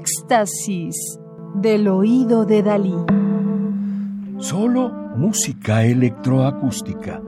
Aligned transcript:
Éxtasis 0.00 0.96
del 1.56 1.86
oído 1.86 2.46
de 2.46 2.62
Dalí. 2.62 2.94
Solo 4.38 4.88
música 5.14 5.84
electroacústica. 5.84 7.20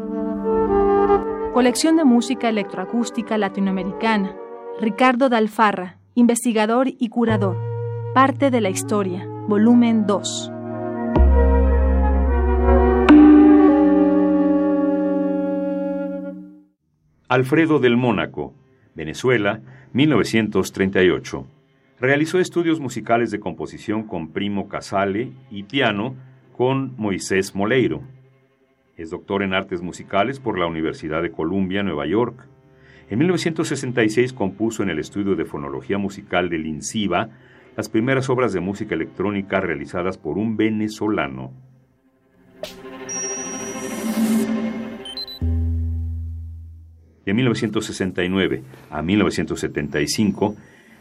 Colección 1.52 1.98
de 1.98 2.04
música 2.04 2.48
electroacústica 2.48 3.36
latinoamericana. 3.36 4.34
Ricardo 4.80 5.28
Dalfarra, 5.28 5.98
investigador 6.14 6.88
y 6.88 7.10
curador. 7.10 7.58
Parte 8.14 8.50
de 8.50 8.62
la 8.62 8.70
historia, 8.70 9.28
volumen 9.48 10.06
2. 10.06 10.50
Alfredo 17.28 17.80
del 17.80 17.98
Mónaco, 17.98 18.54
Venezuela, 18.94 19.60
1938. 19.92 21.46
Realizó 22.02 22.40
estudios 22.40 22.80
musicales 22.80 23.30
de 23.30 23.38
composición 23.38 24.02
con 24.02 24.32
Primo 24.32 24.68
Casale 24.68 25.30
y 25.52 25.62
piano 25.62 26.16
con 26.56 26.96
Moisés 26.96 27.54
Moleiro. 27.54 28.02
Es 28.96 29.10
doctor 29.10 29.44
en 29.44 29.54
artes 29.54 29.82
musicales 29.82 30.40
por 30.40 30.58
la 30.58 30.66
Universidad 30.66 31.22
de 31.22 31.30
Columbia, 31.30 31.84
Nueva 31.84 32.04
York. 32.06 32.48
En 33.08 33.20
1966 33.20 34.32
compuso 34.32 34.82
en 34.82 34.90
el 34.90 34.98
estudio 34.98 35.36
de 35.36 35.44
fonología 35.44 35.96
musical 35.96 36.50
del 36.50 36.66
INCIBA 36.66 37.28
las 37.76 37.88
primeras 37.88 38.28
obras 38.28 38.52
de 38.52 38.58
música 38.58 38.96
electrónica 38.96 39.60
realizadas 39.60 40.18
por 40.18 40.38
un 40.38 40.56
venezolano. 40.56 41.52
De 47.24 47.32
1969 47.32 48.64
a 48.90 49.02
1975, 49.02 50.56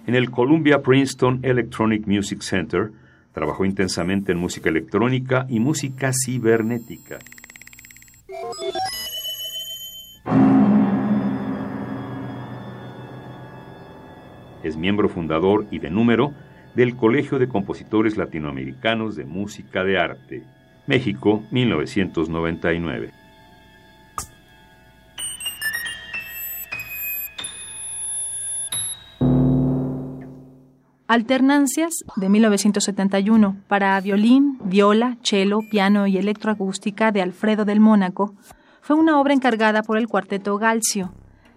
en 0.08 0.16
el 0.16 0.32
Columbia 0.32 0.82
Princeton 0.82 1.40
Electronic 1.44 2.08
Music 2.08 2.42
Center, 2.42 2.92
trabajó 3.34 3.66
intensamente 3.66 4.32
en 4.32 4.40
música 4.40 4.70
electrónica 4.70 5.46
y 5.50 5.60
música 5.60 6.12
cibernética. 6.14 7.20
Es 14.64 14.78
miembro 14.78 15.10
fundador 15.10 15.66
y 15.72 15.80
de 15.80 15.90
número 15.90 16.34
del 16.76 16.96
Colegio 16.96 17.40
de 17.40 17.48
Compositores 17.48 18.18
Latinoamericanos 18.18 19.16
de 19.16 19.26
Música 19.26 19.84
de 19.84 19.98
Arte, 19.98 20.44
México, 20.88 21.44
1999. 21.52 23.21
Alternancias 31.12 32.06
de 32.16 32.30
1971 32.30 33.58
para 33.68 34.00
violín, 34.00 34.58
viola, 34.64 35.18
cello, 35.24 35.60
piano 35.70 36.08
y 36.08 36.18
electroacústica 36.18 37.12
de 37.12 37.22
Alfredo 37.22 37.66
del 37.66 37.82
Mónaco 37.82 38.34
fue 38.80 38.96
una 38.96 39.20
obra 39.20 39.34
encargada 39.34 39.84
por 39.84 39.98
el 39.98 40.08
cuarteto 40.08 40.58
Galcio, 40.58 41.12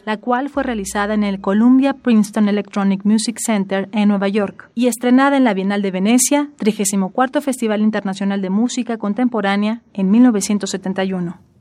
la 0.04 0.16
cual 0.16 0.48
fue 0.50 0.64
realizada 0.64 1.14
en 1.14 1.22
el 1.22 1.40
Columbia 1.40 1.92
Princeton 1.92 2.48
Electronic 2.48 3.04
Music 3.04 3.38
Center 3.38 3.88
en 3.92 4.08
Nueva 4.08 4.26
York 4.26 4.72
y 4.74 4.88
estrenada 4.88 5.36
en 5.36 5.44
la 5.44 5.54
Bienal 5.54 5.82
de 5.82 5.92
Venecia, 5.92 6.50
34 6.56 7.40
Festival 7.40 7.80
Internacional 7.80 8.42
de 8.42 8.50
Música 8.50 8.98
Contemporánea 8.98 9.82
en 9.92 10.10
1971. 10.10 11.53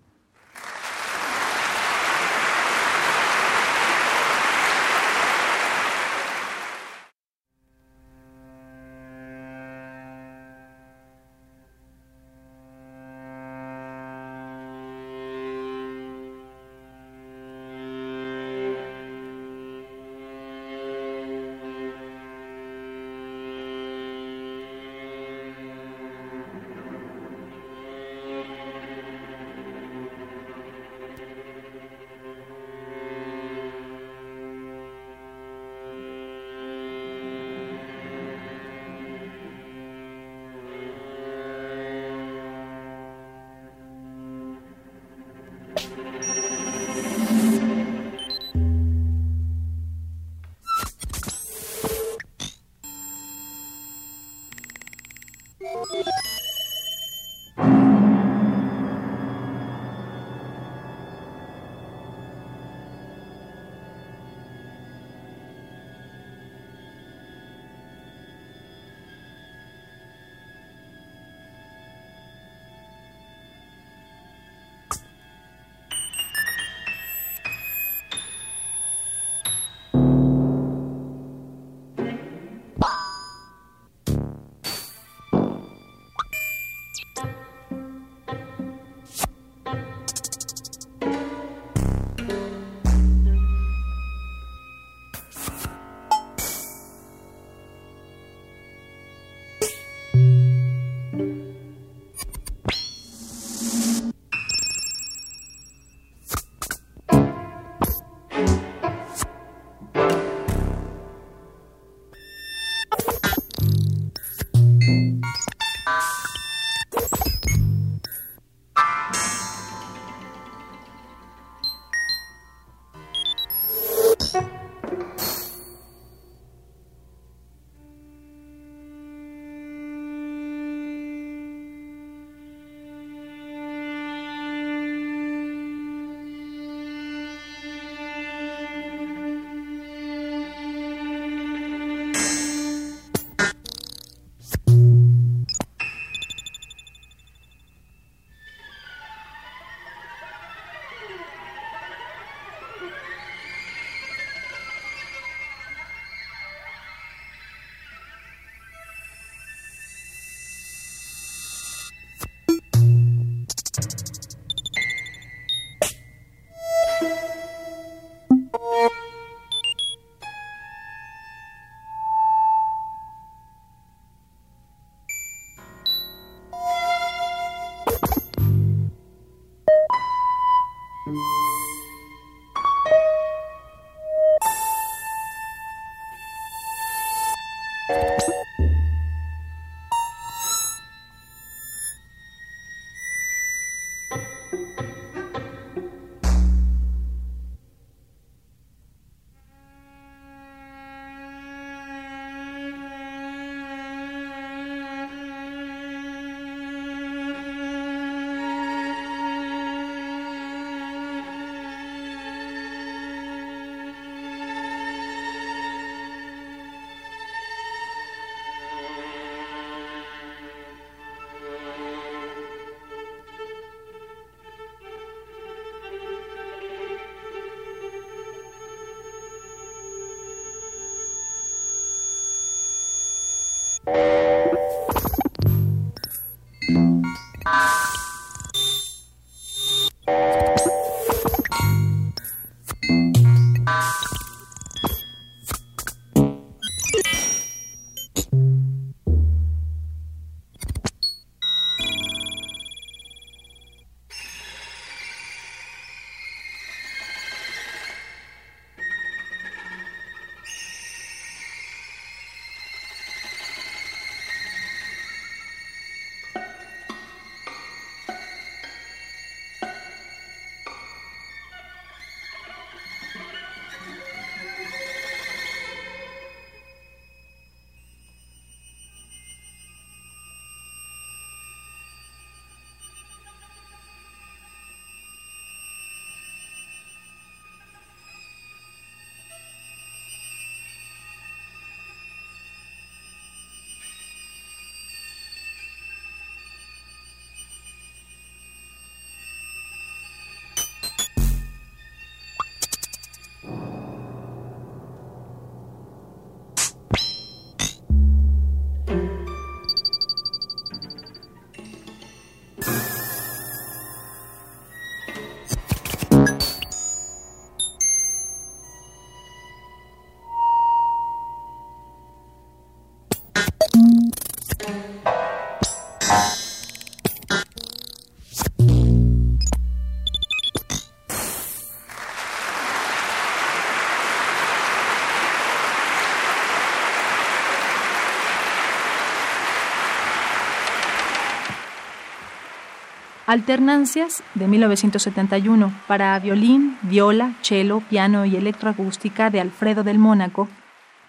Alternancias 343.34 344.22
de 344.36 344.48
1971 344.48 345.74
para 345.88 346.20
violín, 346.20 346.78
viola, 346.84 347.34
cello, 347.42 347.82
piano 347.90 348.26
y 348.26 348.36
electroacústica 348.36 349.32
de 349.32 349.42
Alfredo 349.42 349.84
del 349.84 349.98
Mónaco, 349.98 350.50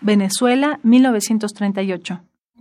Venezuela 0.01 0.79
1938. 0.85 2.23